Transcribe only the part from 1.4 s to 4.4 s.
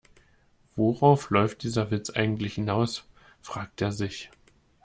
dieser Witz eigentlich hinaus?, fragt er sich.